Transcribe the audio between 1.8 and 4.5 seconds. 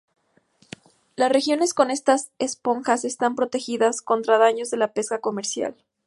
estas esponjas están protegidas contra